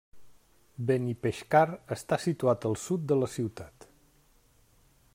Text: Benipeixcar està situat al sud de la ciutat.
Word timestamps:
Benipeixcar 0.91 1.61
està 1.97 2.19
situat 2.25 2.67
al 2.71 2.81
sud 2.87 3.07
de 3.13 3.19
la 3.25 3.31
ciutat. 3.39 3.89